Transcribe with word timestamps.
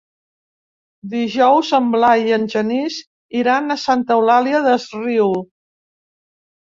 Dijous 1.11 1.69
en 1.79 1.91
Blai 1.95 2.25
i 2.31 2.35
en 2.39 2.47
Genís 2.55 2.97
iran 3.43 3.71
a 3.71 3.79
Santa 3.85 4.19
Eulària 4.21 4.63
des 4.71 4.91
Riu. 4.99 5.41